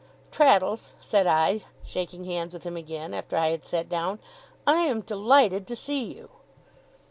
[0.31, 4.17] 'Traddles,' said I, shaking hands with him again, after I had sat down,
[4.65, 6.31] 'I am delighted to see you.